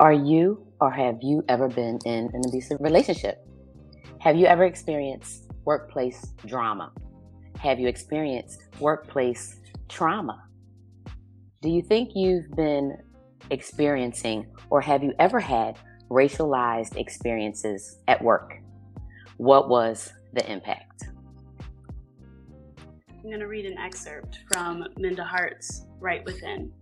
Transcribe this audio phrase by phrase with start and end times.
[0.00, 3.46] Are you or have you ever been in an abusive relationship?
[4.18, 6.92] Have you ever experienced workplace drama?
[7.60, 10.42] Have you experienced workplace trauma?
[11.62, 12.98] Do you think you've been
[13.50, 15.78] experiencing or have you ever had
[16.10, 18.54] racialized experiences at work?
[19.36, 21.04] What was the impact?
[23.08, 26.72] I'm going to read an excerpt from Minda Hart's Right Within.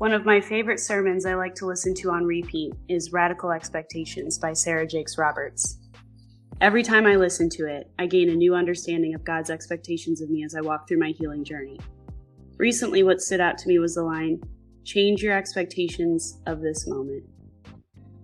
[0.00, 4.38] One of my favorite sermons I like to listen to on repeat is Radical Expectations
[4.38, 5.76] by Sarah Jakes Roberts.
[6.62, 10.30] Every time I listen to it, I gain a new understanding of God's expectations of
[10.30, 11.78] me as I walk through my healing journey.
[12.56, 14.40] Recently, what stood out to me was the line,
[14.84, 17.22] Change your expectations of this moment.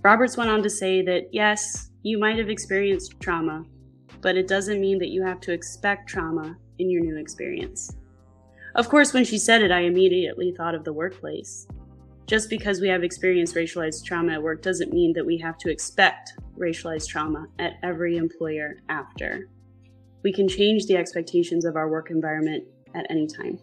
[0.03, 3.67] Roberts went on to say that yes, you might have experienced trauma,
[4.23, 7.95] but it doesn't mean that you have to expect trauma in your new experience.
[8.77, 11.67] Of course, when she said it, I immediately thought of the workplace.
[12.27, 15.71] Just because we have experienced racialized trauma at work doesn't mean that we have to
[15.71, 19.49] expect racialized trauma at every employer after.
[20.23, 23.59] We can change the expectations of our work environment at any time.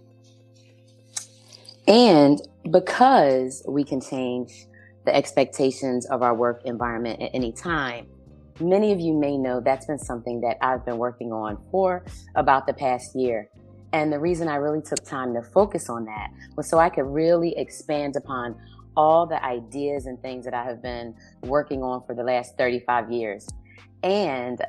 [1.88, 4.66] And because we can change
[5.06, 8.08] the expectations of our work environment at any time,
[8.60, 12.04] many of you may know that's been something that I've been working on for
[12.36, 13.48] about the past year.
[13.94, 17.06] And the reason I really took time to focus on that was so I could
[17.06, 18.56] really expand upon
[18.98, 23.12] all the ideas and things that I have been working on for the last 35
[23.12, 23.48] years.
[24.02, 24.60] And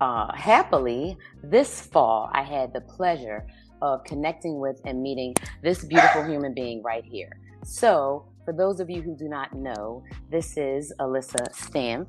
[0.00, 3.46] uh, happily, this fall, I had the pleasure
[3.82, 7.38] of connecting with and meeting this beautiful human being right here.
[7.64, 12.06] So, for those of you who do not know, this is Elisa Stampf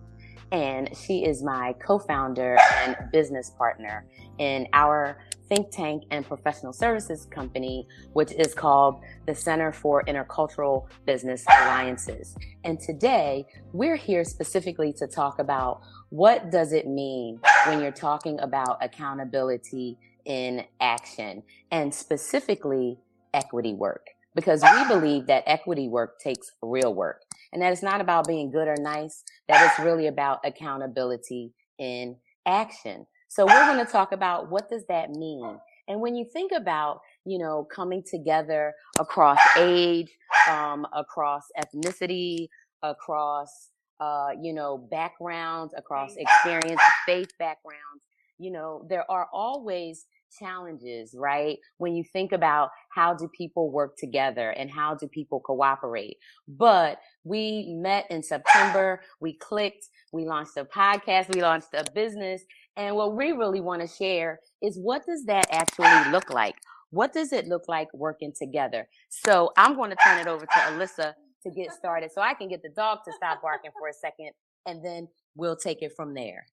[0.52, 4.06] and she is my co-founder and business partner
[4.38, 10.88] in our think tank and professional services company, which is called the Center for Intercultural
[11.06, 12.36] Business Alliances.
[12.64, 18.40] And today we're here specifically to talk about what does it mean when you're talking
[18.40, 22.98] about accountability in action and specifically
[23.34, 28.02] equity work because we believe that equity work takes real work and that it's not
[28.02, 32.16] about being good or nice, that it's really about accountability in
[32.46, 33.08] action.
[33.28, 35.60] So we're going to talk about what does that mean?
[35.88, 40.10] And when you think about, you know, coming together across age,
[40.50, 42.48] um, across ethnicity,
[42.84, 48.04] across, uh, you know, backgrounds, across experience, faith backgrounds,
[48.38, 50.06] you know, there are always
[50.40, 51.58] challenges, right?
[51.78, 56.18] When you think about how do people work together and how do people cooperate.
[56.48, 62.44] But we met in September, we clicked, we launched a podcast, we launched a business.
[62.78, 66.56] And what we really want to share is what does that actually look like?
[66.92, 68.88] What does it look like working together?
[69.10, 72.48] So I'm going to turn it over to Elisa to get started so I can
[72.48, 74.32] get the dog to stop barking for a second
[74.68, 76.46] and then we'll take it from there.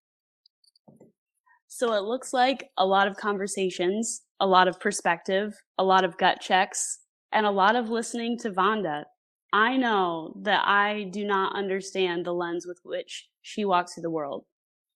[1.68, 6.16] So it looks like a lot of conversations, a lot of perspective, a lot of
[6.16, 7.00] gut checks,
[7.32, 9.04] and a lot of listening to Vonda.
[9.52, 14.10] I know that I do not understand the lens with which she walks through the
[14.10, 14.44] world.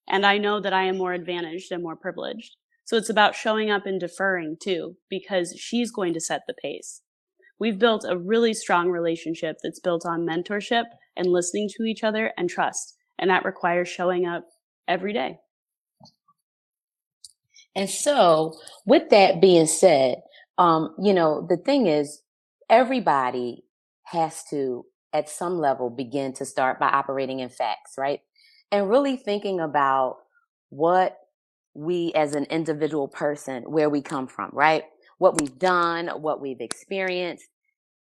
[0.09, 2.57] And I know that I am more advantaged and more privileged.
[2.85, 7.03] So it's about showing up and deferring too, because she's going to set the pace.
[7.59, 10.85] We've built a really strong relationship that's built on mentorship
[11.17, 12.97] and listening to each other and trust.
[13.19, 14.45] And that requires showing up
[14.87, 15.39] every day.
[17.75, 18.55] And so,
[18.87, 20.17] with that being said,
[20.59, 22.23] um, you know, the thing is,
[22.71, 23.65] everybody
[24.05, 28.21] has to, at some level, begin to start by operating in facts, right?
[28.71, 30.19] And really thinking about
[30.71, 31.19] what
[31.75, 34.85] we as an individual person, where we come from, right?
[35.19, 37.47] What we've done, what we've experienced.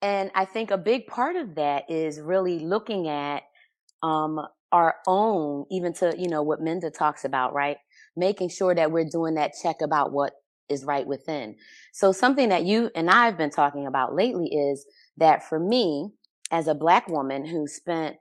[0.02, 3.42] And I think a big part of that is really looking at
[4.02, 4.40] um,
[4.70, 7.78] our own, even to, you know, what Minda talks about, right?
[8.18, 10.32] making sure that we're doing that check about what
[10.68, 11.54] is right within.
[11.92, 14.84] So something that you and I have been talking about lately is
[15.16, 16.10] that for me,
[16.50, 18.16] as a black woman who spent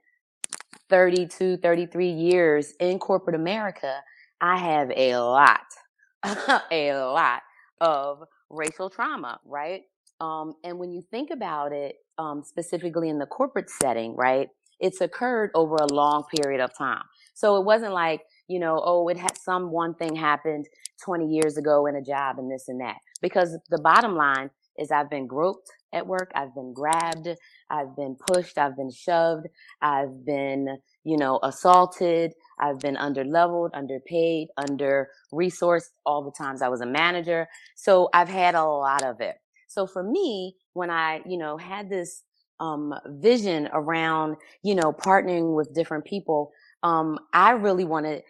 [0.90, 4.00] 32, 33 years in corporate America,
[4.40, 5.66] I have a lot,
[6.24, 7.42] a lot
[7.80, 9.82] of racial trauma, right?
[10.20, 14.48] Um, and when you think about it, um, specifically in the corporate setting, right,
[14.80, 17.02] it's occurred over a long period of time.
[17.34, 20.66] So it wasn't like you know, oh, it had some one thing happened
[21.04, 22.96] 20 years ago in a job and this and that.
[23.20, 26.30] Because the bottom line is I've been groped at work.
[26.34, 27.28] I've been grabbed.
[27.70, 28.58] I've been pushed.
[28.58, 29.46] I've been shoved.
[29.82, 32.32] I've been, you know, assaulted.
[32.60, 37.48] I've been under leveled, underpaid, under resourced all the times I was a manager.
[37.76, 39.36] So I've had a lot of it.
[39.68, 42.22] So for me, when I, you know, had this
[42.60, 46.52] um, vision around, you know, partnering with different people,
[46.82, 48.22] um, I really wanted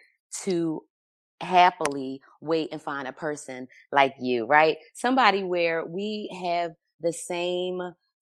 [0.43, 0.83] to
[1.41, 4.77] happily wait and find a person like you, right?
[4.93, 6.71] Somebody where we have
[7.01, 7.81] the same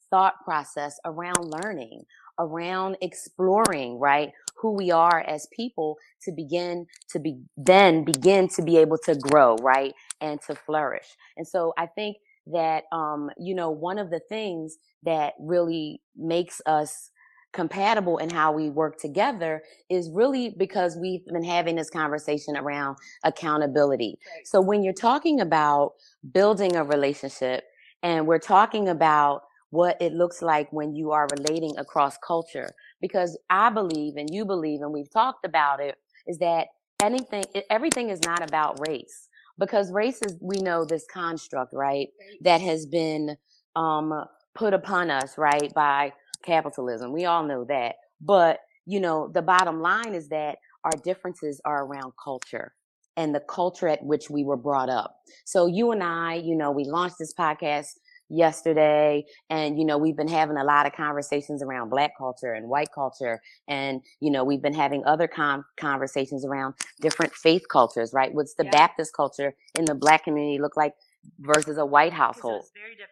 [0.10, 2.04] thought process around learning,
[2.40, 4.32] around exploring, right?
[4.58, 9.16] Who we are as people to begin to be, then begin to be able to
[9.16, 9.94] grow, right?
[10.22, 11.08] And to flourish.
[11.36, 16.62] And so I think that, um, you know, one of the things that really makes
[16.66, 17.12] us
[17.54, 22.98] compatible in how we work together is really because we've been having this conversation around
[23.24, 24.20] accountability.
[24.36, 24.48] Right.
[24.48, 25.94] So when you're talking about
[26.34, 27.64] building a relationship
[28.04, 32.70] and we're talking about what it looks like when you are relating across culture,
[33.02, 35.96] because I believe and you believe, and we've talked about it,
[36.26, 36.68] is that
[37.04, 39.28] anything, everything is not about race
[39.60, 42.08] because race is, we know this construct, right?
[42.42, 43.36] That has been,
[43.76, 45.74] um, put upon us, right?
[45.74, 47.12] By capitalism.
[47.12, 47.96] We all know that.
[48.22, 52.74] But, you know, the bottom line is that our differences are around culture
[53.18, 55.18] and the culture at which we were brought up.
[55.44, 57.98] So you and I, you know, we launched this podcast
[58.30, 62.68] yesterday and you know we've been having a lot of conversations around black culture and
[62.68, 68.12] white culture and you know we've been having other com- conversations around different faith cultures
[68.14, 68.72] right what's the yeah.
[68.72, 70.94] baptist culture in the black community look like
[71.40, 73.12] versus a white household it's very different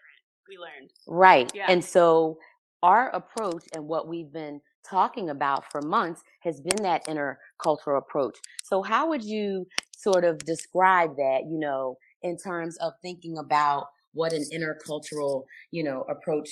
[0.50, 1.66] we learned right yeah.
[1.70, 2.38] and so
[2.84, 8.38] our approach and what we've been talking about for months has been that intercultural approach.
[8.64, 13.88] So how would you sort of describe that, you know, in terms of thinking about
[14.14, 16.50] what an intercultural, you know, approach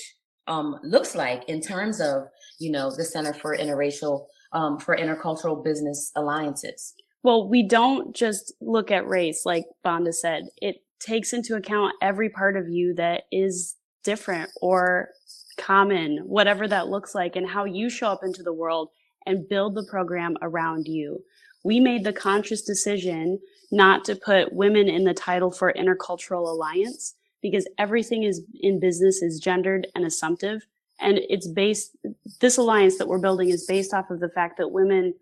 [0.47, 2.24] um, looks like in terms of,
[2.59, 6.94] you know, the Center for Interracial, um, for Intercultural Business Alliances?
[7.24, 10.44] Well, we don't just look at race, like Vonda said.
[10.62, 15.09] It takes into account every part of you that is different or
[15.57, 18.89] common, whatever that looks like, and how you show up into the world
[19.25, 21.23] and build the program around you.
[21.63, 23.39] We made the conscious decision
[23.71, 29.21] not to put women in the title for Intercultural Alliance because everything is in business
[29.21, 30.65] is gendered and assumptive.
[31.00, 31.95] And it's based,
[32.39, 35.13] this alliance that we're building is based off of the fact that women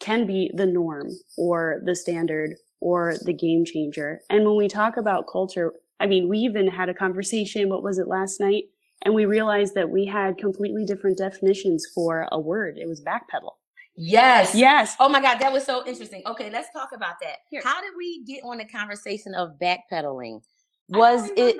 [0.00, 4.20] can be the norm or the standard or the game changer.
[4.28, 7.98] And when we talk about culture, I mean, we even had a conversation, what was
[7.98, 8.64] it last night?
[9.02, 12.78] And we realized that we had completely different definitions for a word.
[12.78, 13.52] It was backpedal.
[13.96, 14.54] Yes.
[14.54, 14.96] Yes.
[14.98, 16.22] Oh my God, that was so interesting.
[16.26, 17.36] Okay, let's talk about that.
[17.50, 17.60] Here.
[17.62, 20.40] How did we get on the conversation of backpedaling?
[20.88, 21.56] Was it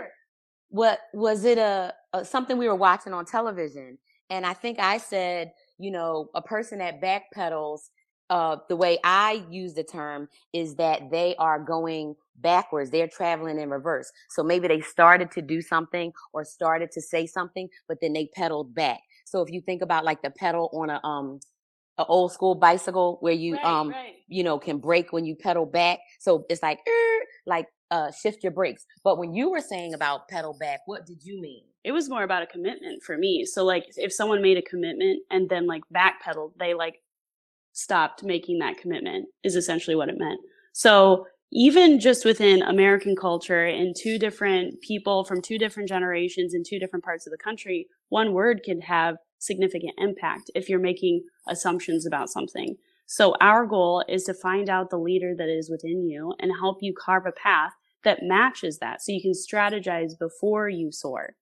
[0.69, 3.99] what was it a, a something we were watching on television?
[4.31, 7.91] And I think I said, you know, a person that backpedals
[8.33, 12.89] uh, the way I use the term is that they are going backwards.
[12.89, 14.11] They're traveling in reverse.
[14.31, 18.31] So maybe they started to do something or started to say something, but then they
[18.35, 19.01] pedaled back.
[19.27, 21.41] So if you think about like the pedal on a, um,
[21.99, 24.15] an old school bicycle where you, right, um, right.
[24.29, 25.99] you know, can brake when you pedal back.
[26.19, 28.87] So it's like, er, like, uh, shift your brakes.
[29.05, 31.65] But when you were saying about pedal back, what did you mean?
[31.85, 33.45] It was more about a commitment for me.
[33.45, 37.03] So like if someone made a commitment and then like backpedaled, they like
[37.73, 40.41] stopped making that commitment is essentially what it meant.
[40.73, 46.63] So even just within American culture and two different people from two different generations in
[46.65, 51.25] two different parts of the country, one word can have significant impact if you're making
[51.49, 52.77] assumptions about something.
[53.07, 56.79] So our goal is to find out the leader that is within you and help
[56.81, 57.73] you carve a path
[58.05, 61.35] that matches that so you can strategize before you soar.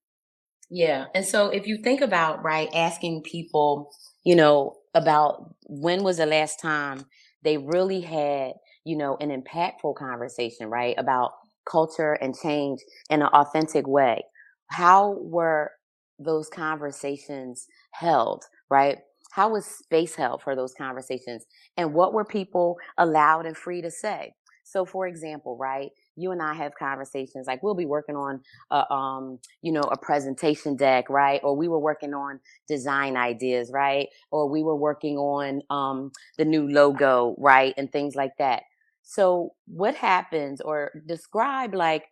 [0.69, 1.05] Yeah.
[1.15, 3.91] And so if you think about, right, asking people,
[4.23, 7.05] you know, about when was the last time
[7.43, 8.53] they really had,
[8.85, 10.95] you know, an impactful conversation, right?
[10.97, 11.31] About
[11.65, 12.79] culture and change
[13.09, 14.23] in an authentic way.
[14.67, 15.71] How were
[16.19, 18.99] those conversations held, right?
[19.31, 21.45] How was space held for those conversations?
[21.77, 24.33] And what were people allowed and free to say?
[24.65, 28.91] So, for example, right, you and I have conversations like we'll be working on a,
[28.93, 31.41] um, you know, a presentation deck, right?
[31.43, 34.07] Or we were working on design ideas, right?
[34.31, 37.73] Or we were working on um, the new logo, right?
[37.77, 38.63] And things like that.
[39.03, 42.05] So what happens or describe like,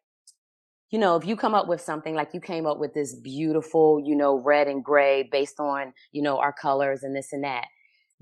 [0.91, 4.01] you know, if you come up with something like you came up with this beautiful,
[4.03, 7.65] you know, red and gray based on, you know, our colors and this and that.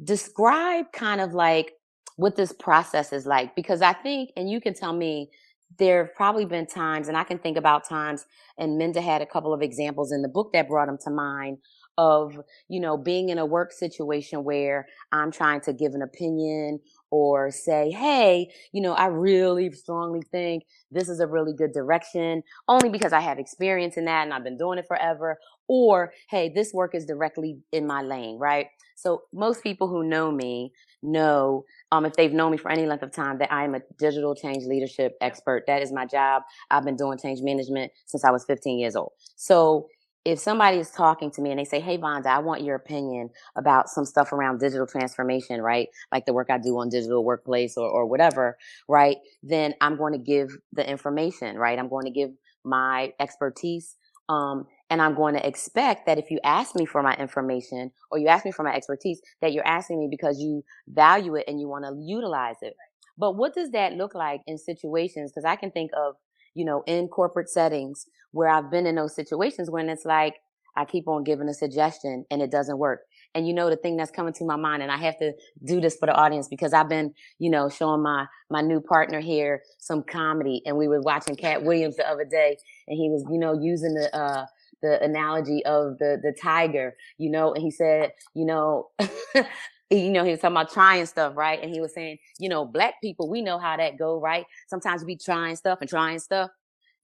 [0.03, 1.74] Describe kind of like
[2.17, 5.29] what this process is like because I think, and you can tell me
[5.78, 8.26] there have probably been times, and I can think about times,
[8.58, 11.60] and Minda had a couple of examples in the book that brought them to mind
[11.98, 16.80] of, you know, being in a work situation where I'm trying to give an opinion
[17.10, 22.44] or say, Hey, you know, I really strongly think this is a really good direction
[22.68, 25.40] only because I have experience in that and I've been doing it forever.
[25.68, 28.68] Or, Hey, this work is directly in my lane, right?
[28.98, 30.74] So most people who know me
[31.04, 33.82] know, um, if they've known me for any length of time, that I am a
[34.00, 35.66] digital change leadership expert.
[35.68, 36.44] That is my job.
[36.72, 39.13] I've been doing change management since I was 15 years old.
[39.38, 39.88] So
[40.25, 43.30] if somebody is talking to me and they say, Hey, Vonda, I want your opinion
[43.58, 45.89] about some stuff around digital transformation, right?
[46.12, 48.58] Like the work I do on digital workplace or, or whatever,
[48.89, 49.18] right?
[49.44, 51.80] Then I'm going to give the information, right?
[51.80, 52.32] I'm going to give
[52.66, 53.96] my expertise.
[54.29, 58.19] Um, and I'm going to expect that if you ask me for my information or
[58.19, 61.60] you ask me for my expertise, that you're asking me because you value it and
[61.60, 62.75] you want to utilize it.
[63.17, 65.31] But what does that look like in situations?
[65.31, 66.15] Because I can think of
[66.55, 70.36] you know, in corporate settings where I've been in those situations when it's like,
[70.77, 73.01] I keep on giving a suggestion and it doesn't work.
[73.38, 75.79] And you know, the thing that's coming to my mind, and I have to do
[75.79, 79.62] this for the audience because I've been, you know, showing my, my new partner here
[79.77, 83.38] some comedy and we were watching Katt Williams the other day and he was, you
[83.39, 84.48] know, using the, uh,
[84.82, 88.89] the analogy of the, the tiger, you know, and he said, you know,
[89.91, 91.62] you know, he was talking about trying stuff, right?
[91.62, 94.46] And he was saying, you know, black people, we know how that go, right?
[94.67, 96.50] Sometimes we trying stuff and trying stuff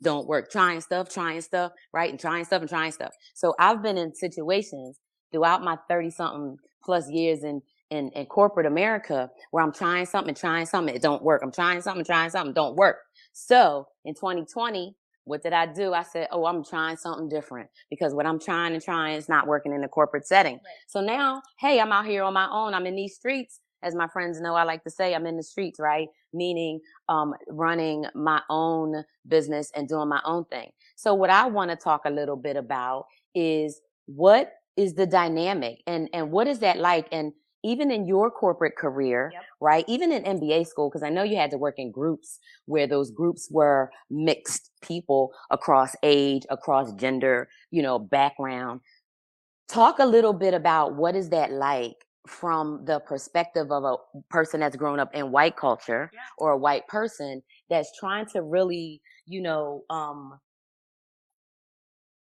[0.04, 0.52] don't work.
[0.52, 2.10] Trying stuff, trying stuff, right?
[2.12, 3.14] And trying stuff and trying stuff.
[3.34, 5.00] So I've been in situations
[5.34, 10.36] throughout my 30 something plus years in, in, in corporate America where I'm trying something,
[10.36, 11.42] trying something, it don't work.
[11.44, 12.98] I'm trying something, trying something, don't work.
[13.34, 15.94] So in 2020, what did I do?
[15.94, 19.48] I said, Oh, I'm trying something different because what I'm trying and trying is not
[19.48, 20.56] working in a corporate setting.
[20.56, 20.62] Right.
[20.88, 22.74] So now, hey, I'm out here on my own.
[22.74, 23.60] I'm in these streets.
[23.82, 26.08] As my friends know, I like to say I'm in the streets, right?
[26.34, 30.70] Meaning, um, running my own business and doing my own thing.
[30.96, 35.82] So what I want to talk a little bit about is what is the dynamic
[35.88, 37.08] and, and what is that like?
[37.12, 39.44] And even in your corporate career, yep.
[39.62, 39.86] right?
[39.88, 43.10] Even in MBA school, because I know you had to work in groups where those
[43.10, 48.82] groups were mixed people across age, across gender, you know, background.
[49.70, 51.96] Talk a little bit about what is that like
[52.28, 53.96] from the perspective of a
[54.30, 56.20] person that's grown up in white culture yeah.
[56.38, 60.38] or a white person that's trying to really, you know, um,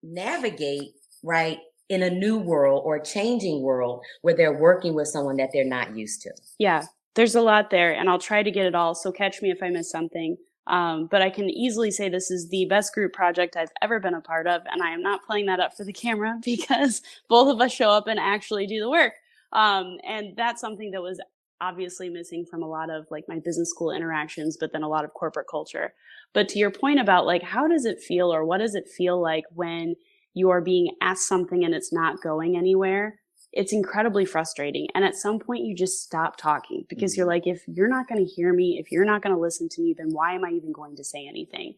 [0.04, 0.92] navigate,
[1.24, 1.58] right,
[1.92, 5.64] in a new world or a changing world where they're working with someone that they're
[5.64, 6.30] not used to.
[6.58, 8.94] Yeah, there's a lot there, and I'll try to get it all.
[8.94, 10.36] So catch me if I miss something.
[10.68, 14.14] Um, but I can easily say this is the best group project I've ever been
[14.14, 17.52] a part of, and I am not playing that up for the camera because both
[17.52, 19.12] of us show up and actually do the work.
[19.52, 21.20] Um, and that's something that was
[21.60, 25.04] obviously missing from a lot of like my business school interactions, but then a lot
[25.04, 25.92] of corporate culture.
[26.32, 29.20] But to your point about like, how does it feel or what does it feel
[29.20, 29.94] like when
[30.34, 33.18] you are being asked something and it's not going anywhere,
[33.52, 34.88] it's incredibly frustrating.
[34.94, 37.44] And at some point, you just stop talking because you're mm-hmm.
[37.44, 39.82] like, if you're not going to hear me, if you're not going to listen to
[39.82, 41.74] me, then why am I even going to say anything?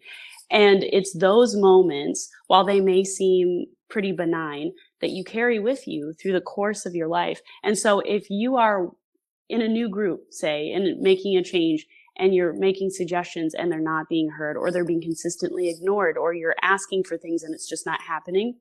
[0.51, 6.13] And it's those moments, while they may seem pretty benign, that you carry with you
[6.13, 7.41] through the course of your life.
[7.65, 8.91] And so if you are
[9.49, 11.87] in a new group, say, and making a change,
[12.19, 16.33] and you're making suggestions and they're not being heard or they're being consistently ignored or
[16.33, 18.59] you're asking for things and it's just not happening,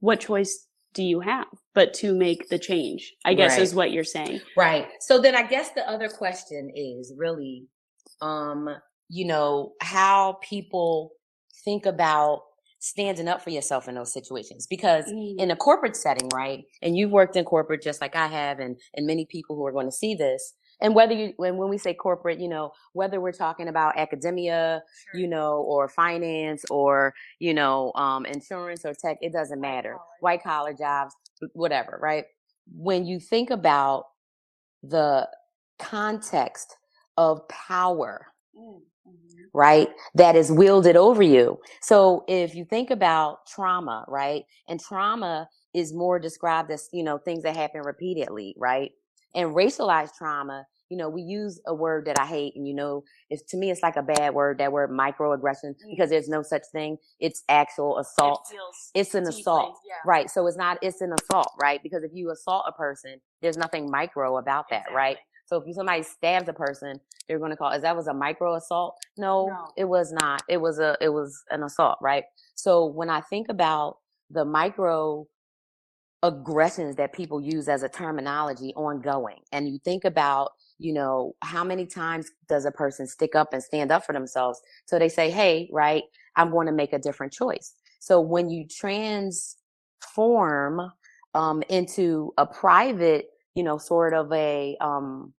[0.00, 3.12] what choice do you have but to make the change?
[3.24, 3.62] I guess right.
[3.62, 4.40] is what you're saying.
[4.56, 4.86] Right.
[5.00, 7.66] So then I guess the other question is really,
[8.20, 8.68] um,
[9.08, 11.12] you know, how people
[11.64, 12.42] think about
[12.84, 15.34] standing up for yourself in those situations because mm.
[15.38, 18.76] in a corporate setting right and you've worked in corporate just like i have and
[18.92, 21.78] and many people who are going to see this and whether you when, when we
[21.78, 25.20] say corporate you know whether we're talking about academia sure.
[25.20, 29.96] you know or finance or you know um, insurance or tech it doesn't matter.
[30.20, 31.14] white collar jobs
[31.52, 32.24] whatever right?
[32.76, 34.04] When you think about
[34.82, 35.28] the
[35.78, 36.76] context
[37.16, 38.26] of power
[38.56, 39.42] mm, mm-hmm.
[39.52, 41.58] right that is wielded over you.
[41.82, 47.18] So if you think about trauma right and trauma is more described as you know
[47.18, 48.92] things that happen repeatedly right
[49.34, 53.04] and racialized trauma, you know, we use a word that I hate, and you know,
[53.30, 54.58] it's to me, it's like a bad word.
[54.58, 55.90] That word, microaggression, mm.
[55.90, 56.98] because there's no such thing.
[57.20, 58.46] It's actual assault.
[58.52, 59.94] It it's an assault, yeah.
[60.06, 60.30] right?
[60.30, 60.78] So it's not.
[60.82, 61.82] It's an assault, right?
[61.82, 64.96] Because if you assault a person, there's nothing micro about that, exactly.
[64.96, 65.16] right?
[65.46, 67.72] So if somebody stabs a person, they're going to call.
[67.72, 68.96] Is that was a micro assault?
[69.16, 70.42] No, no, it was not.
[70.48, 70.96] It was a.
[71.00, 72.24] It was an assault, right?
[72.54, 73.98] So when I think about
[74.30, 75.26] the micro
[76.24, 79.38] aggressions that people use as a terminology ongoing.
[79.52, 83.62] And you think about, you know, how many times does a person stick up and
[83.62, 84.60] stand up for themselves?
[84.86, 86.02] So they say, Hey, right,
[86.34, 87.74] I'm going to make a different choice.
[88.00, 89.52] So when you transform
[91.34, 95.32] um, into a private you know, sort of a um,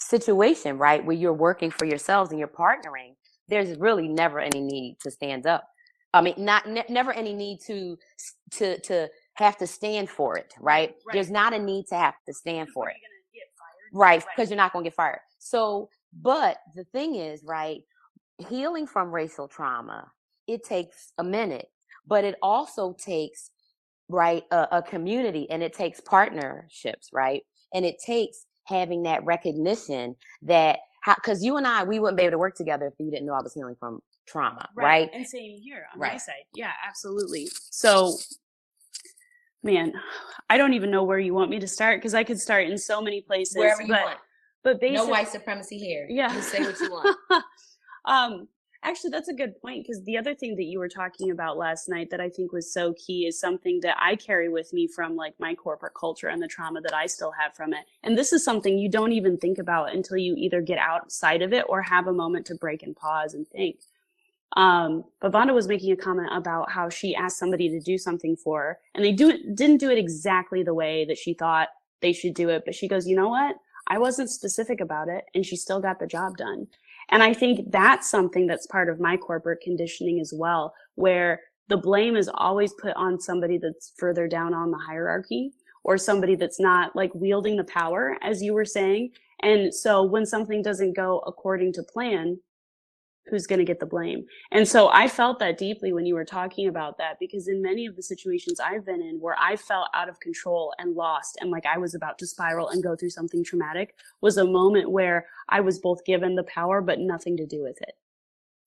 [0.00, 3.14] situation, right, where you're working for yourselves and you're partnering,
[3.48, 5.64] there's really never any need to stand up.
[6.14, 7.98] I mean, not ne- never any need to
[8.52, 9.08] to to
[9.44, 10.90] have to stand for it, right?
[11.06, 11.12] right.
[11.12, 12.96] There's not a need to have to stand for it,
[13.92, 14.20] right?
[14.20, 14.48] Because right.
[14.50, 15.20] you're not going to get fired.
[15.38, 17.82] So, but the thing is, right,
[18.48, 20.10] healing from racial trauma,
[20.46, 21.68] it takes a minute,
[22.06, 23.50] but it also takes
[24.08, 27.42] right a, a community and it takes partnerships, right?
[27.74, 30.80] And it takes having that recognition that
[31.16, 33.34] because you and I, we wouldn't be able to work together if you didn't know
[33.34, 34.84] I was healing from trauma, right?
[34.84, 35.10] right?
[35.12, 36.12] And same here on right.
[36.12, 36.44] my side.
[36.54, 37.48] Yeah, absolutely.
[37.70, 38.16] So,
[39.62, 39.92] man,
[40.50, 42.78] I don't even know where you want me to start because I could start in
[42.78, 43.56] so many places.
[43.56, 44.18] Wherever you but, want.
[44.64, 46.06] But basically, no white supremacy here.
[46.08, 47.16] Yeah, you say what you want.
[48.04, 48.48] um,
[48.84, 51.88] Actually, that's a good point because the other thing that you were talking about last
[51.88, 55.16] night that I think was so key is something that I carry with me from
[55.16, 57.86] like my corporate culture and the trauma that I still have from it.
[58.04, 61.52] And this is something you don't even think about until you either get outside of
[61.52, 63.80] it or have a moment to break and pause and think.
[64.56, 68.34] Um, but Vonda was making a comment about how she asked somebody to do something
[68.36, 71.68] for her and they do it, didn't do it exactly the way that she thought
[72.00, 72.62] they should do it.
[72.64, 73.56] But she goes, you know what?
[73.88, 76.66] I wasn't specific about it and she still got the job done.
[77.10, 81.76] And I think that's something that's part of my corporate conditioning as well, where the
[81.76, 85.52] blame is always put on somebody that's further down on the hierarchy
[85.84, 89.10] or somebody that's not like wielding the power, as you were saying.
[89.42, 92.38] And so when something doesn't go according to plan,
[93.28, 94.24] who's going to get the blame.
[94.50, 97.86] And so I felt that deeply when you were talking about that because in many
[97.86, 101.50] of the situations I've been in where I felt out of control and lost and
[101.50, 105.26] like I was about to spiral and go through something traumatic was a moment where
[105.48, 107.94] I was both given the power but nothing to do with it.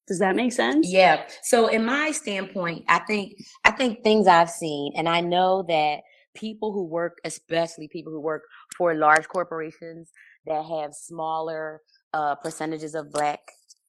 [0.08, 0.88] Does that make sense?
[0.90, 1.28] Yeah.
[1.44, 6.02] So in my standpoint, I think I think things I've seen and I know that
[6.34, 8.44] people who work especially people who work
[8.78, 10.12] for large corporations
[10.46, 11.82] that have smaller
[12.14, 13.40] uh, percentages of black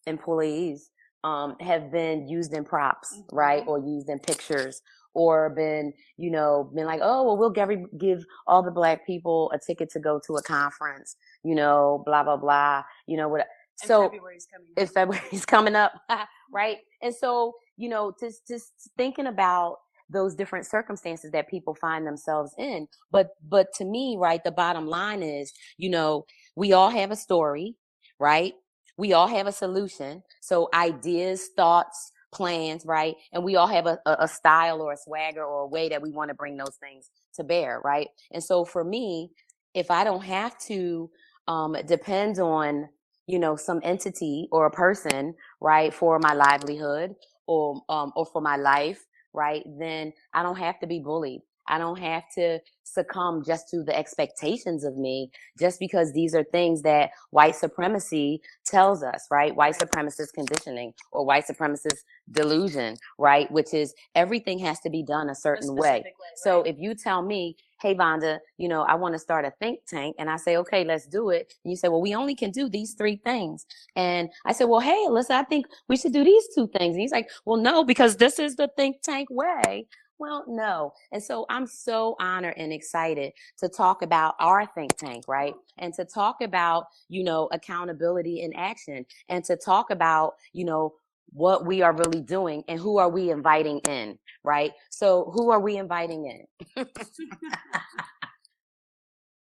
[0.07, 0.91] employees
[1.25, 3.37] um, have been used in props, mm-hmm.
[3.37, 4.83] right, or used in pictures,
[5.15, 9.51] or been, you know, been like, oh, well, we'll give, give all the black people
[9.53, 13.47] a ticket to go to a conference, you know, blah blah blah, you know what.
[13.77, 15.93] So February's coming if February's coming up,
[16.53, 16.79] right?
[17.03, 19.77] And so, you know, just just thinking about
[20.13, 22.87] those different circumstances that people find themselves in.
[23.11, 27.17] But but to me, right, the bottom line is, you know, we all have a
[27.17, 27.77] story,
[28.19, 28.55] right?
[28.97, 30.23] We all have a solution.
[30.41, 33.15] So ideas, thoughts, plans, right?
[33.33, 36.11] And we all have a, a, style or a swagger or a way that we
[36.11, 38.09] want to bring those things to bear, right?
[38.33, 39.31] And so for me,
[39.75, 41.11] if I don't have to
[41.47, 42.89] um, depend on,
[43.27, 47.15] you know, some entity or a person, right, for my livelihood
[47.47, 51.43] or um, or for my life, right, then I don't have to be bullied.
[51.73, 56.45] I don't have to succumb just to the expectations of me, just because these are
[56.45, 59.57] things that white supremacy tells us, right?
[59.57, 63.51] White supremacist conditioning or white supremacist delusion, right?
[63.51, 65.81] Which is everything has to be done a certain a way.
[65.81, 66.13] way right?
[66.37, 69.81] So if you tell me, hey, Vonda, you know, I want to start a think
[69.89, 71.53] tank, and I say, okay, let's do it.
[71.65, 73.67] And you say, well, we only can do these three things.
[73.97, 76.95] And I said, well, hey, Elisa, I think we should do these two things.
[76.95, 79.89] And he's like, well, no, because this is the think tank way.
[80.23, 80.93] Well, no.
[81.11, 85.53] And so I'm so honored and excited to talk about our think tank, right?
[85.79, 90.95] And to talk about, you know, accountability in action and to talk about, you know,
[91.33, 94.71] what we are really doing and who are we inviting in, right?
[94.91, 96.87] So who are we inviting in?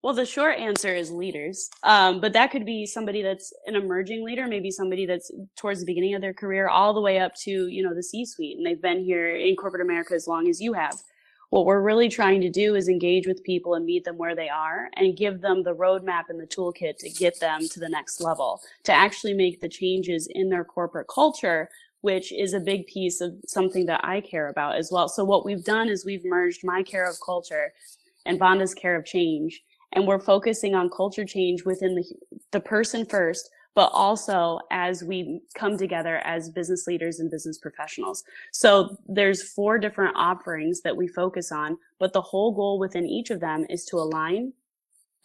[0.03, 1.69] Well, the short answer is leaders.
[1.83, 5.87] Um, but that could be somebody that's an emerging leader, maybe somebody that's towards the
[5.87, 8.57] beginning of their career, all the way up to, you know, the C suite.
[8.57, 10.95] And they've been here in corporate America as long as you have.
[11.51, 14.51] What we're really trying to do is engage with people and meet them where they
[14.51, 18.21] are and give them the roadmap and the toolkit to get them to the next
[18.21, 21.71] level, to actually make the changes in their corporate culture,
[22.03, 25.09] which is a big piece of something that I care about as well.
[25.09, 27.73] So what we've done is we've merged my care of culture
[28.27, 32.05] and Vonda's care of change and we're focusing on culture change within the,
[32.53, 38.25] the person first but also as we come together as business leaders and business professionals.
[38.53, 43.31] So there's four different offerings that we focus on, but the whole goal within each
[43.31, 44.53] of them is to align,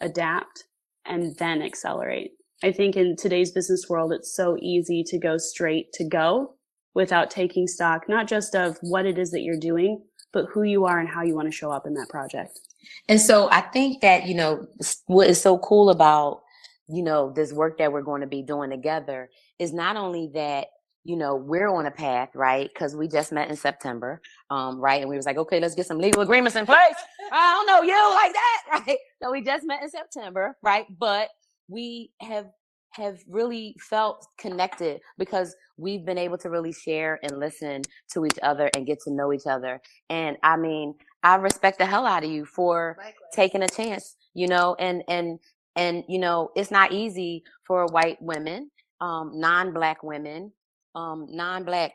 [0.00, 0.66] adapt,
[1.04, 2.34] and then accelerate.
[2.62, 6.54] I think in today's business world, it's so easy to go straight to go
[6.94, 10.00] without taking stock, not just of what it is that you're doing,
[10.32, 12.60] but who you are and how you want to show up in that project.
[13.08, 14.66] And so I think that, you know,
[15.06, 16.42] what is so cool about,
[16.88, 20.68] you know, this work that we're going to be doing together is not only that
[21.04, 22.70] you know, we're on a path, right?
[22.72, 25.02] Because we just met in September, um, right?
[25.02, 26.96] And we was like, okay, let's get some legal agreements in place.
[27.30, 28.98] I don't know you like that, right?
[29.22, 30.86] So we just met in September, right?
[30.98, 31.28] But
[31.68, 32.46] we have
[32.92, 38.38] have really felt connected because we've been able to really share and listen to each
[38.40, 39.80] other and get to know each other.
[40.10, 40.94] And I mean,
[41.24, 43.14] I respect the hell out of you for Likewise.
[43.34, 45.40] taking a chance, you know, and and
[45.76, 48.70] and you know, it's not easy for white women,
[49.02, 50.52] um, non-black women,
[50.96, 51.94] um, non-black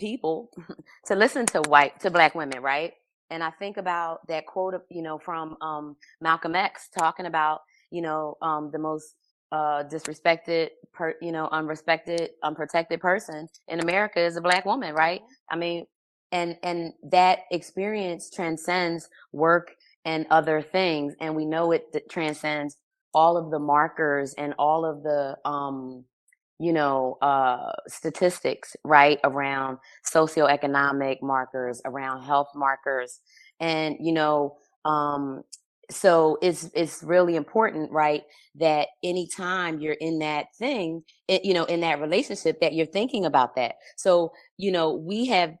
[0.00, 0.50] people
[1.06, 2.94] to listen to white to black women, right?
[3.30, 8.02] And I think about that quote, you know, from um, Malcolm X talking about, you
[8.02, 9.16] know, um, the most
[9.52, 15.22] uh, disrespected, per, you know, unrespected, unprotected person in America is a black woman, right?
[15.50, 15.86] I mean,
[16.32, 22.76] and and that experience transcends work and other things, and we know it transcends
[23.14, 26.04] all of the markers and all of the um,
[26.58, 29.78] you know, uh, statistics, right, around
[30.12, 33.20] socioeconomic markers, around health markers,
[33.60, 35.42] and you know, um,
[35.90, 38.22] so it's it's really important right
[38.56, 43.24] that anytime you're in that thing it, you know in that relationship that you're thinking
[43.24, 43.74] about that.
[43.96, 45.54] So you know we have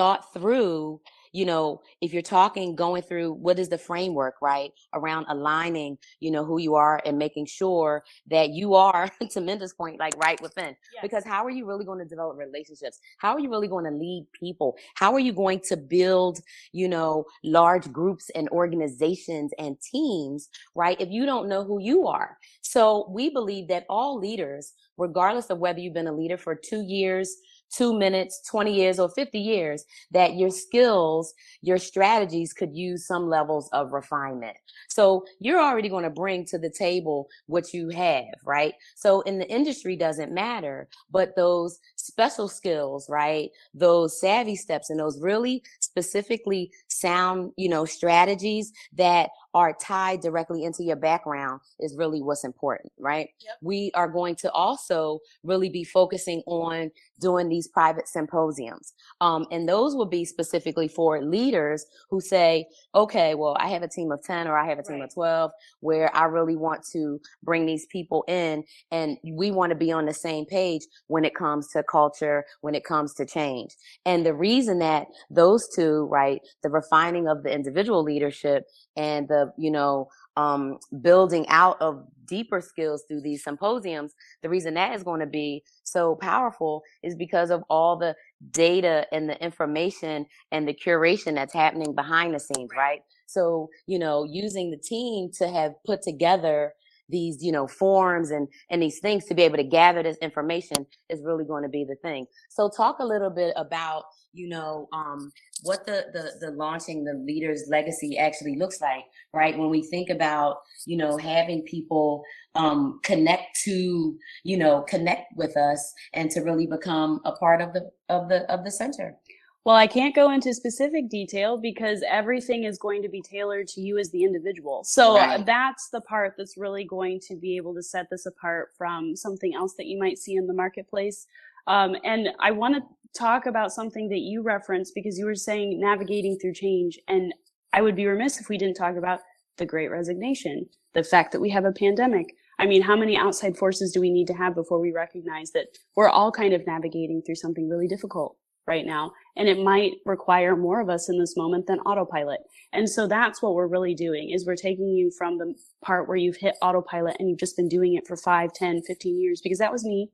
[0.00, 0.98] thought through
[1.32, 4.72] you know, if you're talking, going through what is the framework, right?
[4.94, 9.72] Around aligning, you know, who you are and making sure that you are, to Minda's
[9.72, 10.76] point, like right within.
[10.92, 11.02] Yes.
[11.02, 12.98] Because how are you really going to develop relationships?
[13.18, 14.76] How are you really going to lead people?
[14.94, 16.40] How are you going to build,
[16.72, 21.00] you know, large groups and organizations and teams, right?
[21.00, 22.36] If you don't know who you are.
[22.62, 26.82] So we believe that all leaders, regardless of whether you've been a leader for two
[26.82, 27.36] years,
[27.70, 33.28] two minutes, 20 years, or 50 years, that your skills, your strategies could use some
[33.28, 34.56] levels of refinement.
[34.88, 38.74] So you're already going to bring to the table what you have, right?
[38.96, 43.50] So in the industry doesn't matter, but those special skills, right?
[43.74, 50.64] Those savvy steps and those really specifically sound, you know, strategies that are tied directly
[50.64, 53.28] into your background is really what's important, right?
[53.40, 53.56] Yep.
[53.62, 58.94] We are going to also really be focusing on doing these private symposiums.
[59.20, 63.88] Um, and those will be specifically for leaders who say, okay, well, I have a
[63.88, 65.04] team of 10 or I have a team right.
[65.04, 65.50] of 12
[65.80, 70.06] where I really want to bring these people in and we want to be on
[70.06, 73.74] the same page when it comes to culture, when it comes to change.
[74.06, 78.64] And the reason that those two, right, the refining of the individual leadership
[78.96, 84.74] and the, you know, um, building out of deeper skills through these symposiums, the reason
[84.74, 88.14] that is going to be so powerful is because of all the
[88.52, 93.00] data and the information and the curation that's happening behind the scenes, right?
[93.26, 96.72] So, you know, using the team to have put together
[97.08, 100.86] these, you know, forms and, and these things to be able to gather this information
[101.08, 102.26] is really going to be the thing.
[102.50, 107.14] So talk a little bit about, you know, um, what the, the, the launching the
[107.14, 109.56] leader's legacy actually looks like, right?
[109.56, 112.22] When we think about, you know, having people,
[112.54, 117.72] um, connect to, you know, connect with us and to really become a part of
[117.72, 119.16] the, of the, of the center.
[119.64, 123.82] Well, I can't go into specific detail because everything is going to be tailored to
[123.82, 124.84] you as the individual.
[124.84, 125.46] So uh, right.
[125.46, 129.54] that's the part that's really going to be able to set this apart from something
[129.54, 131.26] else that you might see in the marketplace.
[131.66, 132.82] Um, and I want to
[133.16, 136.98] talk about something that you referenced because you were saying navigating through change.
[137.08, 137.34] And
[137.72, 139.20] I would be remiss if we didn't talk about
[139.56, 142.34] the great resignation, the fact that we have a pandemic.
[142.58, 145.66] I mean, how many outside forces do we need to have before we recognize that
[145.96, 148.36] we're all kind of navigating through something really difficult?
[148.70, 149.10] right now.
[149.36, 152.40] And it might require more of us in this moment than autopilot.
[152.72, 156.16] And so that's what we're really doing is we're taking you from the part where
[156.16, 159.58] you've hit autopilot and you've just been doing it for 5, 10, 15 years, because
[159.58, 160.10] that was me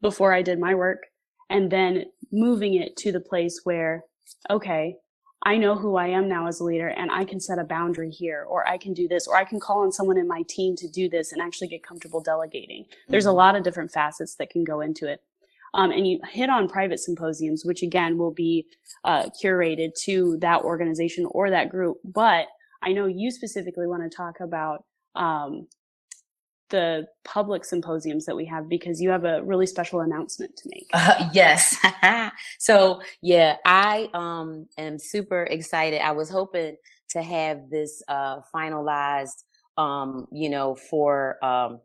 [0.00, 1.02] before I did my work.
[1.50, 4.04] And then moving it to the place where,
[4.50, 4.96] okay,
[5.44, 8.10] I know who I am now as a leader and I can set a boundary
[8.10, 10.76] here, or I can do this, or I can call on someone in my team
[10.76, 12.86] to do this and actually get comfortable delegating.
[13.08, 13.38] There's a mm-hmm.
[13.38, 15.20] lot of different facets that can go into it.
[15.74, 18.66] Um, and you hit on private symposiums, which again will be
[19.04, 21.96] uh, curated to that organization or that group.
[22.04, 22.46] But
[22.82, 25.66] I know you specifically want to talk about um,
[26.72, 30.88] the public symposiums that we have because you have a really special announcement to make.
[30.92, 31.76] Uh, yes.
[32.58, 36.00] so yeah, I um, am super excited.
[36.00, 36.76] I was hoping
[37.10, 39.44] to have this uh, finalized,
[39.76, 41.80] um, you know, for um,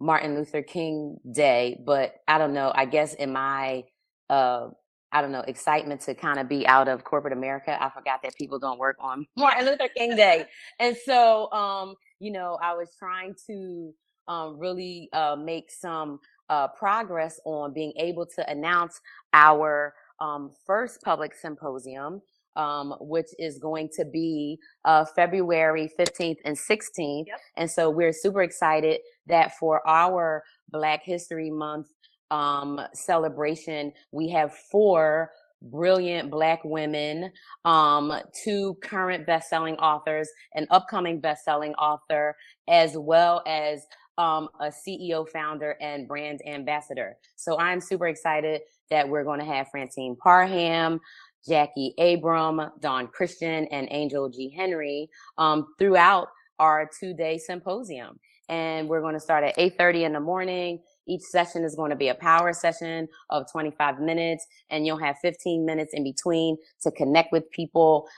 [0.00, 2.72] Martin Luther King Day, but I don't know.
[2.74, 3.84] I guess in my,
[4.30, 4.68] uh,
[5.12, 8.36] I don't know, excitement to kind of be out of corporate America, I forgot that
[8.36, 10.46] people don't work on Martin Luther King Day.
[10.78, 13.92] and so, um, you know, I was trying to
[14.30, 19.00] um, really uh, make some uh, progress on being able to announce
[19.32, 22.22] our um, first public symposium,
[22.56, 27.26] um, which is going to be uh, February 15th and 16th.
[27.26, 27.40] Yep.
[27.56, 31.88] And so we're super excited that for our Black History Month
[32.30, 35.30] um, celebration, we have four
[35.62, 37.30] brilliant black women,
[37.64, 38.12] um,
[38.44, 42.34] two current best-selling authors, an upcoming best-selling author,
[42.68, 43.84] as well as
[44.20, 47.16] um, a CEO, founder, and brand ambassador.
[47.36, 51.00] So I'm super excited that we're going to have Francine Parham,
[51.48, 54.50] Jackie Abram, Don Christian, and Angel G.
[54.54, 56.28] Henry um, throughout
[56.58, 58.20] our two-day symposium.
[58.50, 60.80] And we're going to start at 8.30 in the morning
[61.10, 65.18] each session is going to be a power session of 25 minutes, and you'll have
[65.22, 68.08] 15 minutes in between to connect with people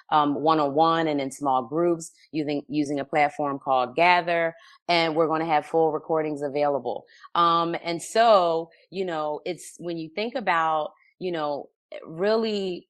[0.45, 4.55] one on one and in small groups using using a platform called Gather.
[4.89, 7.07] And we're going to have full recordings available.
[7.37, 11.71] Um, and so, you know, it's when you think about, you know,
[12.07, 12.89] really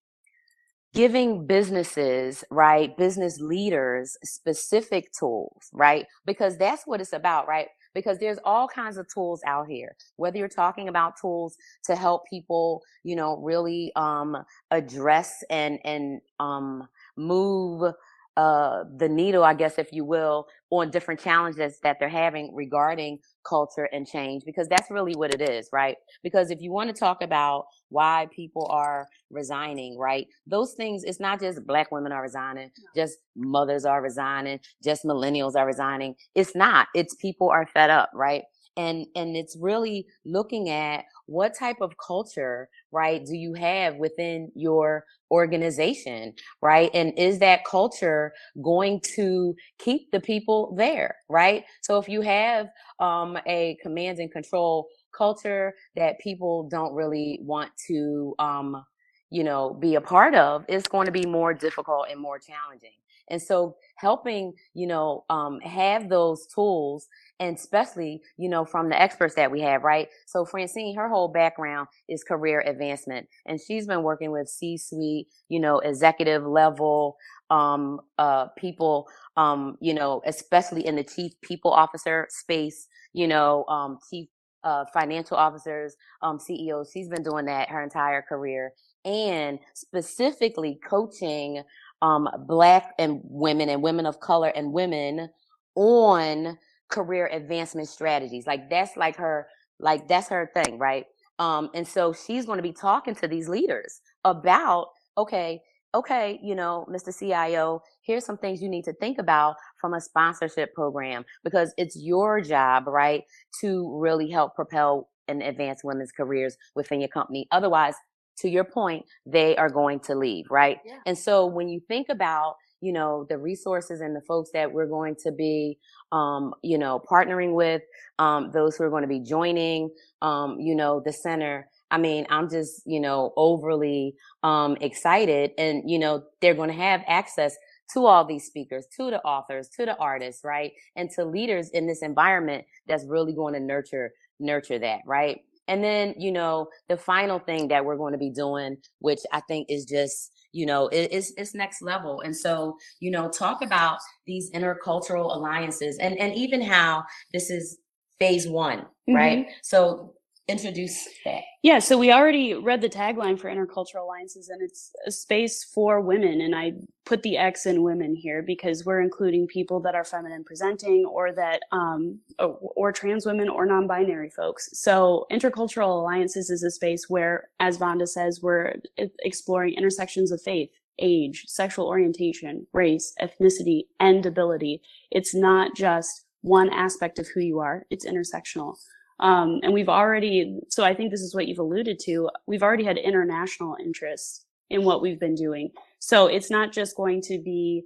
[0.95, 6.07] giving businesses, right, business leaders specific tools, right?
[6.27, 7.69] Because that's what it's about, right?
[7.95, 9.95] Because there's all kinds of tools out here.
[10.17, 14.37] Whether you're talking about tools to help people, you know, really um,
[14.71, 17.93] address and and um, move
[18.37, 23.19] uh, the needle, I guess, if you will, on different challenges that they're having regarding
[23.45, 25.97] culture and change, because that's really what it is, right?
[26.23, 30.27] Because if you want to talk about why people are resigning, right?
[30.47, 35.57] Those things, it's not just black women are resigning, just mothers are resigning, just millennials
[35.57, 36.15] are resigning.
[36.35, 36.89] It's not.
[36.95, 38.45] It's people are fed up, right?
[38.77, 44.51] and and it's really looking at what type of culture right do you have within
[44.55, 46.91] your organization right?
[46.95, 51.65] And is that culture going to keep the people there right?
[51.83, 52.69] So if you have
[53.01, 58.85] um, a command and control culture that people don't really want to um,
[59.31, 62.93] you know be a part of it's going to be more difficult and more challenging
[63.33, 67.09] and so helping, you know, um, have those tools
[67.41, 70.09] and especially, you know, from the experts that we have, right?
[70.27, 75.61] So Francine, her whole background is career advancement and she's been working with C-suite, you
[75.61, 77.19] know, executive level,
[77.51, 83.67] um, uh, people, um, you know, especially in the chief people officer space, you know,
[83.67, 84.29] um, chief
[84.65, 86.93] uh, financial officers, um, CEOs.
[86.93, 88.73] She's been doing that her entire career
[89.07, 91.63] and specifically coaching
[92.03, 95.31] um, black and women and women of color and women
[95.77, 96.59] on
[96.91, 98.47] career advancement strategies.
[98.47, 99.49] Like that's like her,
[99.81, 101.07] like that's her thing, right?
[101.39, 105.63] Um, and so she's going to be talking to these leaders about, okay,
[105.95, 107.17] okay, you know, Mr.
[107.17, 111.97] CIO, here's some things you need to think about from a sponsorship program because it's
[111.97, 113.23] your job, right,
[113.61, 117.47] to really help propel and advance women's careers within your company.
[117.53, 117.95] Otherwise,
[118.43, 120.79] to your point, they are going to leave, right?
[120.85, 120.99] Yeah.
[121.07, 124.87] And so when you think about, you know, the resources and the folks that we're
[124.87, 125.79] going to be,
[126.11, 127.83] um, you know, partnering with,
[128.19, 131.69] um, those who are going to be joining, um, you know, the center.
[131.91, 136.77] I mean, I'm just, you know, overly, um, excited and, you know, they're going to
[136.77, 137.57] have access
[137.95, 140.73] to all these speakers, to the authors, to the artists, right?
[140.97, 145.43] And to leaders in this environment that's really going to nurture, nurture that, right?
[145.69, 149.41] And then, you know, the final thing that we're going to be doing, which I
[149.43, 152.21] think is just, you know, it, it's, it's next level.
[152.21, 157.79] And so, you know, talk about these intercultural alliances and, and even how this is
[158.19, 159.15] phase one, mm-hmm.
[159.15, 159.47] right?
[159.63, 160.15] So
[160.49, 161.43] introduce that?
[161.63, 166.01] Yeah, so we already read the tagline for Intercultural Alliances, and it's a space for
[166.01, 166.41] women.
[166.41, 166.73] And I
[167.05, 171.33] put the X in women here because we're including people that are feminine presenting, or
[171.33, 174.69] that, um, or, or trans women, or non-binary folks.
[174.73, 178.75] So Intercultural Alliances is a space where, as Vonda says, we're
[179.21, 184.83] exploring intersections of faith, age, sexual orientation, race, ethnicity, and ability.
[185.13, 188.77] It's not just one aspect of who you are; it's intersectional.
[189.23, 192.29] Um, and we've already, so I think this is what you've alluded to.
[192.47, 195.71] We've already had international interest in what we've been doing.
[196.01, 197.85] So it's not just going to be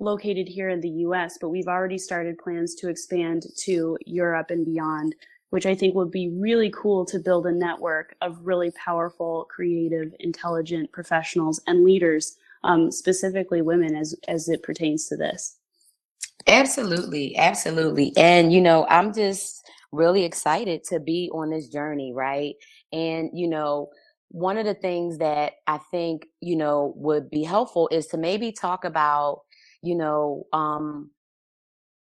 [0.00, 4.64] located here in the US, but we've already started plans to expand to Europe and
[4.64, 5.14] beyond,
[5.50, 10.14] which I think would be really cool to build a network of really powerful, creative,
[10.20, 15.56] intelligent professionals and leaders, um, specifically women as, as it pertains to this.
[16.46, 17.36] Absolutely.
[17.36, 18.14] Absolutely.
[18.16, 22.54] And, you know, I'm just, really excited to be on this journey, right?
[22.92, 23.88] And, you know,
[24.30, 28.52] one of the things that I think, you know, would be helpful is to maybe
[28.52, 29.40] talk about,
[29.82, 31.10] you know, um,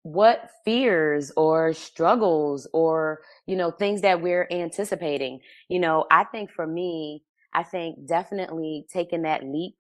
[0.03, 5.39] what fears or struggles or, you know, things that we're anticipating.
[5.67, 9.75] You know, I think for me, I think definitely taking that leap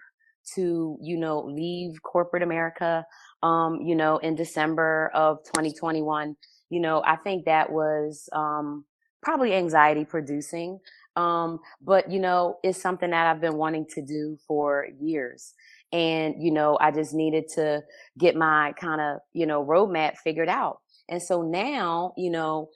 [0.55, 3.05] to, you know, leave corporate America,
[3.43, 6.35] um, you know, in December of 2021,
[6.69, 8.85] you know, I think that was, um,
[9.21, 10.79] probably anxiety producing.
[11.15, 15.53] Um, but you know, it's something that I've been wanting to do for years.
[15.91, 17.81] And, you know, I just needed to
[18.19, 20.79] get my kind of, you know, roadmap figured out.
[21.09, 22.69] And so now, you know,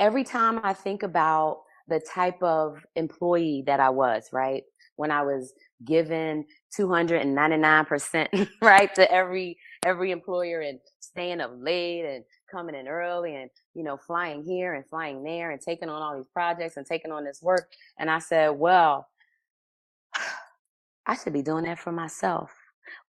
[0.00, 4.62] every time I think about the type of employee that I was, right?
[4.96, 5.52] When I was
[5.84, 6.46] given
[6.78, 13.50] 299% right to every every employer and staying up late and coming in early and
[13.74, 17.10] you know flying here and flying there and taking on all these projects and taking
[17.10, 17.72] on this work.
[17.98, 19.08] And I said well
[21.06, 22.52] I should be doing that for myself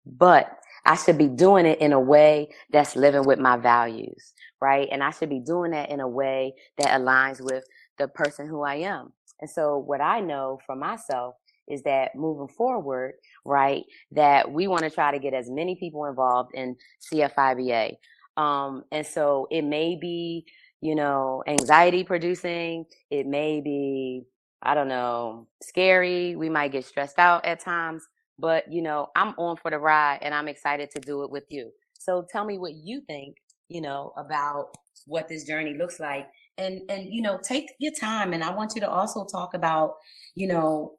[0.06, 4.88] but I should be doing it in a way that's living with my values right?
[4.93, 7.65] And I should be doing that in a way that aligns with
[7.97, 9.12] the person who I am.
[9.41, 11.36] And so what I know for myself
[11.67, 16.06] is that moving forward, right, that we want to try to get as many people
[16.06, 16.77] involved in
[17.12, 17.97] CFIBA.
[18.38, 20.46] Um, and so it may be,
[20.82, 22.86] you know, anxiety producing.
[23.10, 24.24] It may be,
[24.62, 26.36] I don't know, scary.
[26.36, 28.04] We might get stressed out at times,
[28.39, 31.46] but you know, I'm on for the ride and I'm excited to do it with
[31.50, 31.72] you.
[32.00, 33.38] So tell me what you think,
[33.69, 38.34] you know, about what this journey looks like and and you know take your time
[38.34, 39.96] and i want you to also talk about
[40.36, 40.93] you know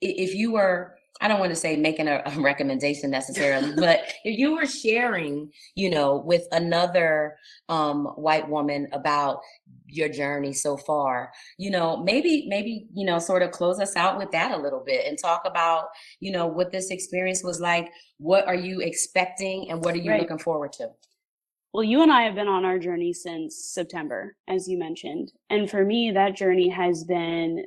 [0.00, 4.38] if you were I don't want to say making a, a recommendation necessarily, but if
[4.38, 7.36] you were sharing, you know, with another
[7.68, 9.40] um, white woman about
[9.86, 14.18] your journey so far, you know, maybe, maybe, you know, sort of close us out
[14.18, 15.86] with that a little bit and talk about,
[16.18, 17.88] you know, what this experience was like.
[18.18, 20.20] What are you expecting and what are you right.
[20.20, 20.88] looking forward to?
[21.72, 25.32] Well, you and I have been on our journey since September, as you mentioned.
[25.48, 27.64] And for me, that journey has been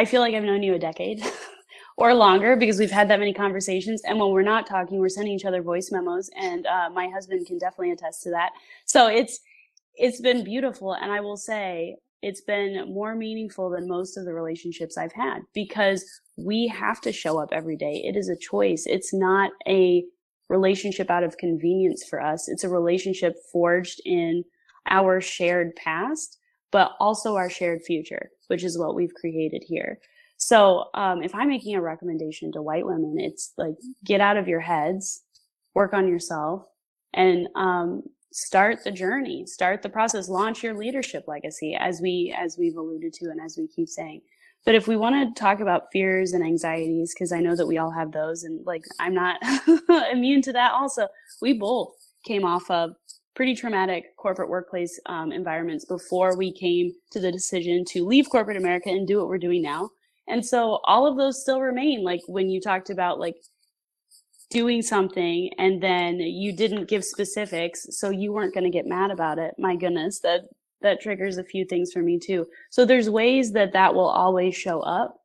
[0.00, 1.22] I feel like I've known you a decade
[2.00, 4.02] or longer because we've had that many conversations.
[4.04, 6.30] And when we're not talking, we're sending each other voice memos.
[6.36, 8.50] And uh, my husband can definitely attest to that.
[8.86, 9.40] So it's
[9.94, 10.94] it's been beautiful.
[10.94, 15.42] And I will say it's been more meaningful than most of the relationships I've had
[15.52, 16.04] because
[16.36, 18.02] we have to show up every day.
[18.04, 18.84] It is a choice.
[18.86, 20.04] It's not a
[20.48, 22.48] relationship out of convenience for us.
[22.48, 24.44] It's a relationship forged in
[24.88, 26.38] our shared past
[26.70, 29.98] but also our shared future, which is what we've created here.
[30.42, 33.74] So, um, if I'm making a recommendation to white women, it's like
[34.06, 35.20] get out of your heads,
[35.74, 36.62] work on yourself,
[37.12, 42.56] and um, start the journey, start the process, launch your leadership legacy, as we as
[42.58, 44.22] we've alluded to and as we keep saying.
[44.64, 47.76] But if we want to talk about fears and anxieties, because I know that we
[47.76, 49.38] all have those, and like I'm not
[50.10, 50.72] immune to that.
[50.72, 51.06] Also,
[51.42, 51.92] we both
[52.24, 52.92] came off of
[53.34, 58.56] pretty traumatic corporate workplace um, environments before we came to the decision to leave corporate
[58.56, 59.90] America and do what we're doing now.
[60.28, 62.04] And so all of those still remain.
[62.04, 63.36] Like when you talked about like
[64.50, 69.10] doing something and then you didn't give specifics, so you weren't going to get mad
[69.10, 69.54] about it.
[69.58, 70.42] My goodness, that
[70.82, 72.46] that triggers a few things for me too.
[72.70, 75.16] So there's ways that that will always show up,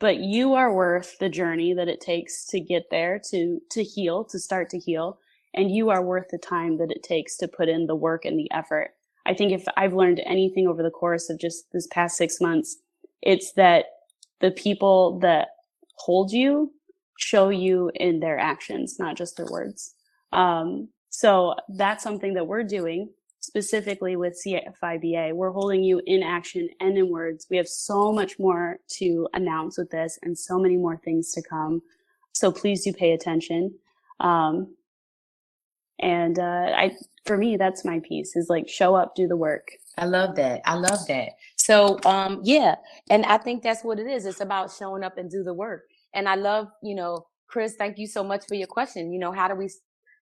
[0.00, 4.24] but you are worth the journey that it takes to get there to to heal,
[4.24, 5.18] to start to heal
[5.54, 8.38] and you are worth the time that it takes to put in the work and
[8.38, 8.90] the effort.
[9.26, 12.78] I think if I've learned anything over the course of just this past six months,
[13.22, 13.86] it's that
[14.40, 15.48] the people that
[15.96, 16.72] hold you
[17.18, 19.94] show you in their actions, not just their words.
[20.32, 25.32] Um, so that's something that we're doing specifically with CFIBA.
[25.34, 27.46] We're holding you in action and in words.
[27.50, 31.42] We have so much more to announce with this and so many more things to
[31.42, 31.82] come.
[32.32, 33.74] So please do pay attention.
[34.20, 34.74] Um,
[35.98, 39.68] and uh, I, for me, that's my piece is like show up, do the work.
[39.98, 40.62] I love that.
[40.64, 41.30] I love that.
[41.56, 42.76] So, um, yeah,
[43.10, 44.26] and I think that's what it is.
[44.26, 45.82] It's about showing up and do the work.
[46.14, 49.12] And I love, you know, Chris, thank you so much for your question.
[49.12, 49.70] You know, how do we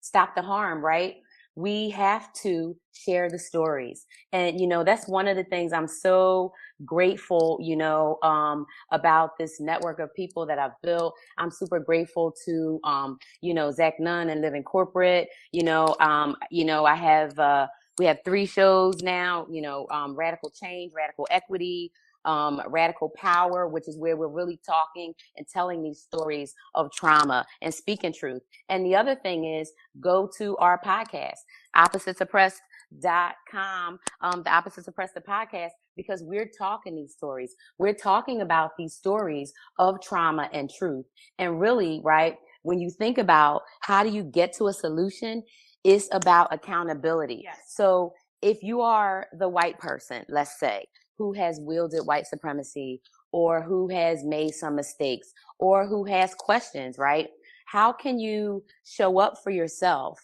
[0.01, 1.17] stop the harm, right?
[1.59, 4.07] We have to share the stories.
[4.33, 6.53] And, you know, that's one of the things I'm so
[6.85, 11.15] grateful, you know, um, about this network of people that I've built.
[11.37, 15.31] I'm super grateful to, um, you know, Zach Nunn and Living Corporate.
[15.51, 17.67] You know, um, you know, I have, uh,
[17.99, 21.91] we have three shows now, you know, um, Radical Change, Radical Equity,
[22.25, 27.47] um, Radical Power, which is where we're really talking and telling these stories of trauma
[27.63, 28.43] and speaking truth.
[28.69, 29.71] And the other thing is
[30.01, 31.39] go to our podcast,
[31.77, 37.55] oppositesoppressed.com, um, the Opposites Oppressed the podcast, because we're talking these stories.
[37.79, 41.07] We're talking about these stories of trauma and truth.
[41.39, 45.43] And really, right, when you think about how do you get to a solution,
[45.85, 47.43] it's about accountability.
[47.45, 47.59] Yes.
[47.69, 50.87] So if you are the white person, let's say,
[51.19, 53.03] who has wielded white supremacy
[53.33, 57.29] or who has made some mistakes or who has questions, right?
[57.67, 60.19] How can you show up for yourself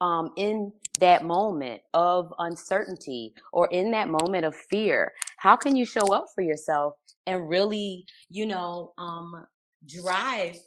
[0.00, 5.12] um, in that moment of uncertainty or in that moment of fear?
[5.38, 6.94] How can you show up for yourself
[7.26, 9.46] and really, you know, um,
[9.86, 10.58] drive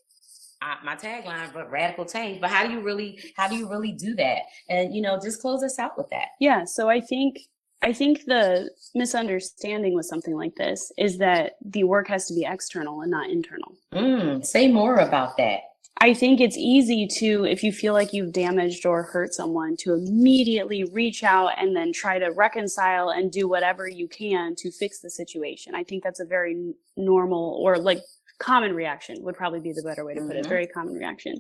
[0.64, 2.40] uh, my tagline, but radical change.
[2.40, 4.44] But how do you really, how do you really do that?
[4.70, 6.28] And you know, just close us out with that.
[6.40, 6.64] Yeah.
[6.64, 7.40] So I think
[7.84, 12.46] I think the misunderstanding with something like this is that the work has to be
[12.46, 13.76] external and not internal.
[13.94, 15.60] Mm, say more about that.
[16.00, 19.94] I think it's easy to, if you feel like you've damaged or hurt someone, to
[19.94, 25.00] immediately reach out and then try to reconcile and do whatever you can to fix
[25.02, 25.76] the situation.
[25.76, 28.00] I think that's a very normal or like
[28.40, 30.40] common reaction would probably be the better way to put mm-hmm.
[30.40, 30.48] it.
[30.48, 31.36] Very common reaction.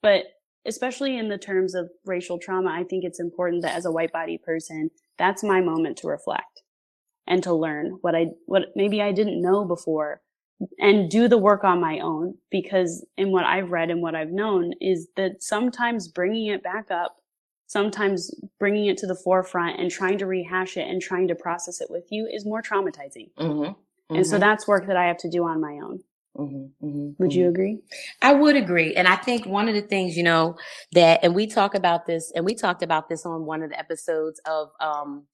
[0.00, 0.24] But
[0.64, 4.12] especially in the terms of racial trauma, I think it's important that as a white
[4.12, 6.62] body person, that's my moment to reflect
[7.26, 10.20] and to learn what I, what maybe I didn't know before
[10.78, 14.30] and do the work on my own because in what I've read and what I've
[14.30, 17.16] known is that sometimes bringing it back up,
[17.66, 21.80] sometimes bringing it to the forefront and trying to rehash it and trying to process
[21.80, 23.30] it with you is more traumatizing.
[23.38, 23.72] Mm-hmm.
[24.12, 24.14] Mm-hmm.
[24.16, 24.40] And so mm-hmm.
[24.40, 26.00] that's work that I have to do on my own.
[26.38, 27.50] Mm-hmm, mm-hmm, would you mm-hmm.
[27.50, 27.78] agree?
[28.22, 28.94] I would agree.
[28.94, 30.56] And I think one of the things, you know,
[30.92, 33.78] that, and we talk about this, and we talked about this on one of the
[33.78, 35.24] episodes of, um,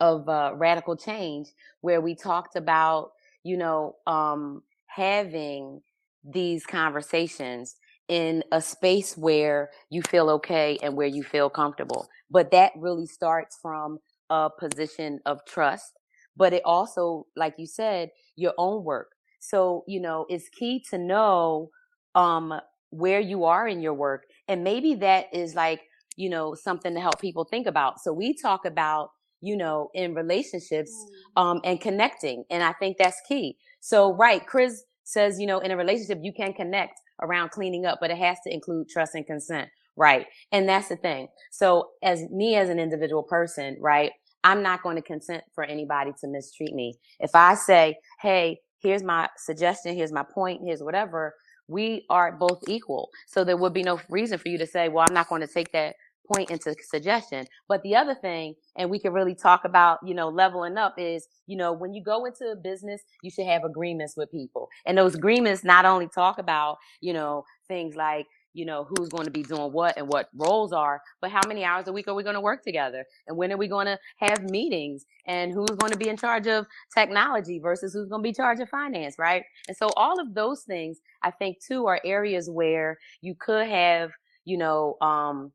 [0.00, 1.48] of, uh, radical change,
[1.82, 5.82] where we talked about, you know, um, having
[6.24, 7.76] these conversations
[8.08, 12.08] in a space where you feel okay and where you feel comfortable.
[12.30, 13.98] But that really starts from
[14.30, 15.92] a position of trust.
[16.36, 19.15] But it also, like you said, your own work.
[19.48, 21.70] So, you know, it's key to know
[22.14, 22.54] um
[22.90, 24.24] where you are in your work.
[24.48, 25.82] And maybe that is like,
[26.16, 28.00] you know, something to help people think about.
[28.00, 30.92] So we talk about, you know, in relationships
[31.36, 31.42] mm.
[31.42, 32.44] um and connecting.
[32.50, 33.56] And I think that's key.
[33.80, 37.98] So, right, Chris says, you know, in a relationship, you can connect around cleaning up,
[38.00, 39.68] but it has to include trust and consent.
[39.96, 40.26] Right.
[40.52, 41.28] And that's the thing.
[41.50, 44.12] So as me as an individual person, right,
[44.44, 46.98] I'm not going to consent for anybody to mistreat me.
[47.18, 49.94] If I say, Hey, here's my suggestion.
[49.94, 50.62] Here's my point.
[50.64, 51.34] Here's whatever.
[51.68, 53.10] We are both equal.
[53.26, 55.48] So there would be no reason for you to say, well, I'm not going to
[55.48, 55.96] take that
[56.32, 57.46] point into suggestion.
[57.68, 61.28] But the other thing, and we can really talk about, you know, leveling up is,
[61.46, 64.68] you know, when you go into a business, you should have agreements with people.
[64.86, 69.26] And those agreements not only talk about, you know, things like, you know, who's going
[69.26, 72.14] to be doing what and what roles are, but how many hours a week are
[72.14, 73.04] we going to work together?
[73.28, 75.04] And when are we going to have meetings?
[75.26, 78.34] And who's going to be in charge of technology versus who's going to be in
[78.34, 79.42] charge of finance, right?
[79.68, 84.10] And so all of those things, I think too, are areas where you could have,
[84.46, 85.52] you know, um,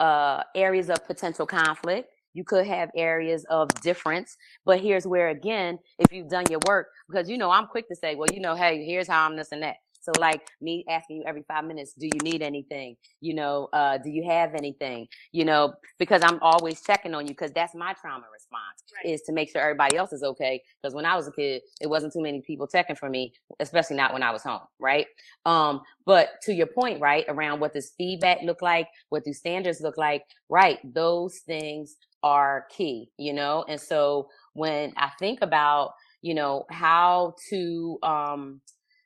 [0.00, 2.10] uh, areas of potential conflict.
[2.34, 6.88] You could have areas of difference, but here's where again, if you've done your work,
[7.08, 9.50] because you know, I'm quick to say, well, you know, hey, here's how I'm this
[9.50, 9.76] and that.
[10.08, 12.96] So like me asking you every five minutes, do you need anything?
[13.20, 15.06] You know, uh, do you have anything?
[15.32, 19.12] You know, because I'm always checking on you because that's my trauma response right.
[19.12, 20.62] is to make sure everybody else is okay.
[20.80, 23.96] Because when I was a kid, it wasn't too many people checking for me, especially
[23.96, 24.62] not when I was home.
[24.80, 25.06] Right.
[25.44, 28.88] Um, but to your point, right, around what does feedback look like?
[29.10, 30.24] What do standards look like?
[30.48, 30.78] Right.
[30.94, 33.66] Those things are key, you know?
[33.68, 35.92] And so when I think about,
[36.22, 38.60] you know, how to, um,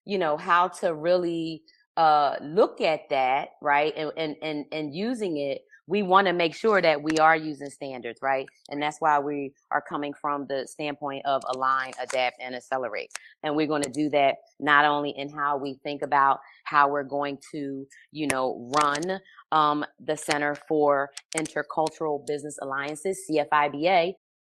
[0.05, 1.63] you know, how to really
[1.97, 3.93] uh, look at that, right?
[3.97, 7.69] And, and, and, and using it, we want to make sure that we are using
[7.69, 8.47] standards, right?
[8.71, 13.13] And that's why we are coming from the standpoint of align, adapt, and accelerate.
[13.43, 17.03] And we're going to do that not only in how we think about how we're
[17.03, 24.15] going to, you know, run um, the Center for Intercultural Business Alliances, CFIBA.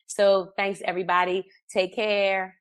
[0.08, 1.46] So thanks, everybody.
[1.70, 2.56] Take care.